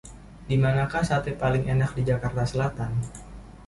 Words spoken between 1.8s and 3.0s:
di Jakarta Selatan?